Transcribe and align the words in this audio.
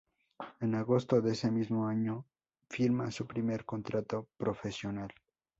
En 0.61 0.73
agosto 0.73 1.21
de 1.21 1.33
ese 1.33 1.51
mismo 1.51 1.87
año 1.87 2.25
firma 2.67 3.11
su 3.11 3.27
primer 3.27 3.65
contrato 3.65 4.27
profesional. 4.35 5.13